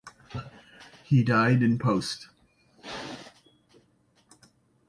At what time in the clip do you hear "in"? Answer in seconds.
1.61-1.77